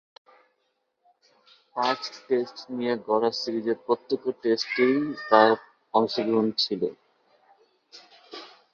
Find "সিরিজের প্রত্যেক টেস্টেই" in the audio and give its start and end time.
3.41-4.95